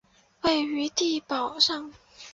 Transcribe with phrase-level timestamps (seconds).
[0.41, 1.93] 位于地垒上。